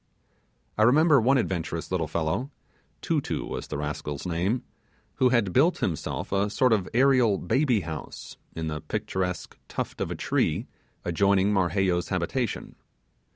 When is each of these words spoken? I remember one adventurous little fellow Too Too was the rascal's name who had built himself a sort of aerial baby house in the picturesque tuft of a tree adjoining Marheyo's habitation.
I 0.79 0.81
remember 0.81 1.21
one 1.21 1.37
adventurous 1.37 1.91
little 1.91 2.07
fellow 2.07 2.49
Too 3.01 3.21
Too 3.21 3.45
was 3.45 3.67
the 3.67 3.77
rascal's 3.77 4.25
name 4.25 4.63
who 5.17 5.29
had 5.29 5.53
built 5.53 5.77
himself 5.77 6.31
a 6.31 6.49
sort 6.49 6.73
of 6.73 6.89
aerial 6.95 7.37
baby 7.37 7.81
house 7.81 8.35
in 8.55 8.67
the 8.67 8.81
picturesque 8.81 9.55
tuft 9.67 10.01
of 10.01 10.09
a 10.09 10.15
tree 10.15 10.65
adjoining 11.05 11.53
Marheyo's 11.53 12.09
habitation. 12.09 12.75